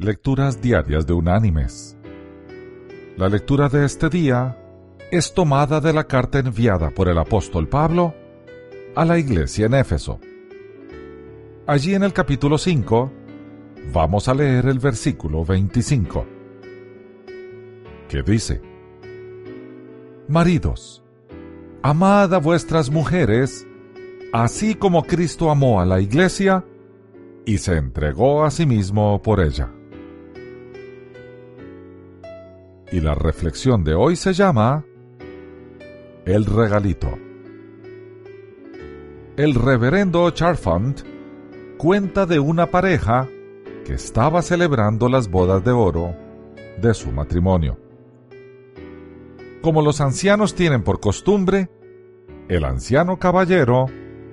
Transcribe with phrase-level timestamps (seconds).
[0.00, 1.98] Lecturas Diarias de Unánimes.
[3.16, 4.56] La lectura de este día
[5.10, 8.14] es tomada de la carta enviada por el apóstol Pablo
[8.94, 10.20] a la iglesia en Éfeso.
[11.66, 13.10] Allí en el capítulo 5
[13.92, 16.26] vamos a leer el versículo 25,
[18.08, 18.62] que dice,
[20.28, 21.02] Maridos,
[21.82, 23.66] amad a vuestras mujeres,
[24.32, 26.64] así como Cristo amó a la iglesia
[27.44, 29.72] y se entregó a sí mismo por ella.
[32.90, 34.84] Y la reflexión de hoy se llama
[36.24, 37.10] El regalito.
[39.36, 41.00] El reverendo Charfant
[41.76, 43.28] cuenta de una pareja
[43.84, 46.14] que estaba celebrando las bodas de oro
[46.80, 47.78] de su matrimonio.
[49.62, 51.70] Como los ancianos tienen por costumbre,
[52.48, 53.86] el anciano caballero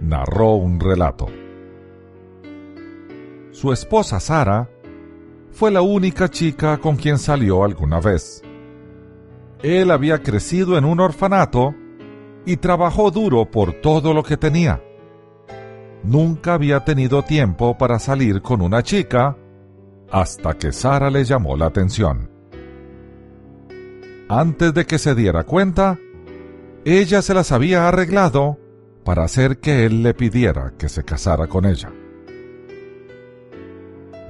[0.00, 1.26] narró un relato.
[3.50, 4.70] Su esposa Sara
[5.52, 8.42] fue la única chica con quien salió alguna vez.
[9.62, 11.74] Él había crecido en un orfanato
[12.46, 14.82] y trabajó duro por todo lo que tenía.
[16.04, 19.36] Nunca había tenido tiempo para salir con una chica
[20.10, 22.30] hasta que Sara le llamó la atención.
[24.28, 25.98] Antes de que se diera cuenta,
[26.84, 28.58] ella se las había arreglado
[29.04, 31.90] para hacer que él le pidiera que se casara con ella.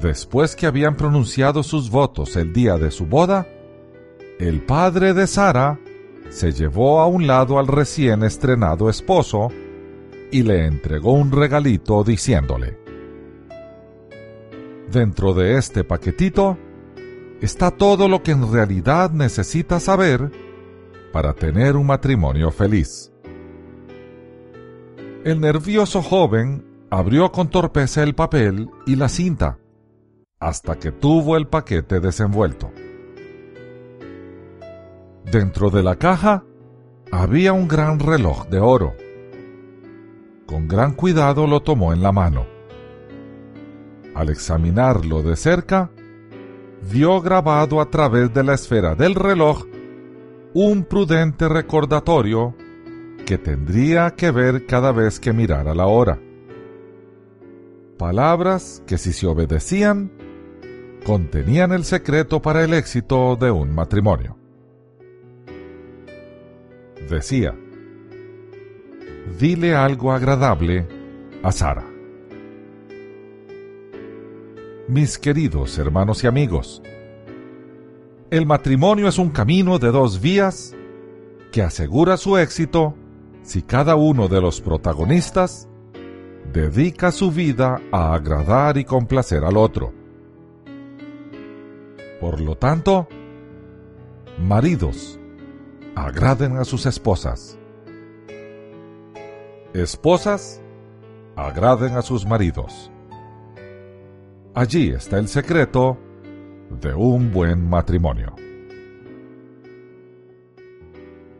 [0.00, 3.46] Después que habían pronunciado sus votos el día de su boda,
[4.38, 5.78] el padre de Sara
[6.30, 9.50] se llevó a un lado al recién estrenado esposo
[10.32, 12.78] y le entregó un regalito diciéndole,
[14.90, 16.58] Dentro de este paquetito
[17.40, 20.30] está todo lo que en realidad necesitas saber
[21.12, 23.12] para tener un matrimonio feliz.
[25.24, 29.58] El nervioso joven abrió con torpeza el papel y la cinta
[30.44, 32.70] hasta que tuvo el paquete desenvuelto.
[35.24, 36.44] Dentro de la caja
[37.10, 38.94] había un gran reloj de oro.
[40.44, 42.44] Con gran cuidado lo tomó en la mano.
[44.14, 45.90] Al examinarlo de cerca,
[46.92, 49.64] vio grabado a través de la esfera del reloj
[50.52, 52.54] un prudente recordatorio
[53.24, 56.20] que tendría que ver cada vez que mirara la hora.
[57.96, 60.12] Palabras que si se obedecían
[61.04, 64.36] contenían el secreto para el éxito de un matrimonio.
[67.08, 67.54] Decía,
[69.38, 70.88] dile algo agradable
[71.42, 71.84] a Sara.
[74.88, 76.82] Mis queridos hermanos y amigos,
[78.30, 80.74] el matrimonio es un camino de dos vías
[81.52, 82.94] que asegura su éxito
[83.42, 85.68] si cada uno de los protagonistas
[86.52, 90.03] dedica su vida a agradar y complacer al otro.
[92.24, 93.06] Por lo tanto,
[94.38, 95.20] maridos,
[95.94, 97.58] agraden a sus esposas.
[99.74, 100.62] Esposas,
[101.36, 102.90] agraden a sus maridos.
[104.54, 105.98] Allí está el secreto
[106.70, 108.34] de un buen matrimonio.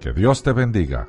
[0.00, 1.08] Que Dios te bendiga.